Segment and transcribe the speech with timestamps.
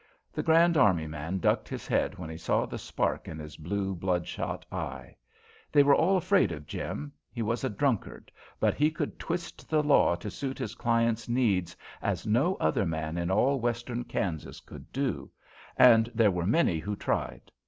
[0.33, 3.93] The Grand Army man ducked his head when he saw the spark in his blue,
[3.93, 5.15] blood shot eye.
[5.71, 9.83] They were all afraid of Jim; he was a drunkard, but he could twist the
[9.83, 14.91] law to suit his client's needs as no other man in all western Kansas could
[14.91, 15.29] do,
[15.77, 17.51] and there were many who tried.